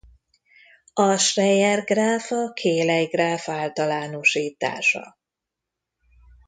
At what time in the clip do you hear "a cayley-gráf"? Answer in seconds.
2.31-3.49